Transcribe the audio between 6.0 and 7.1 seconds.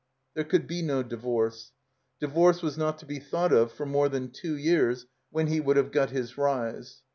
his rise.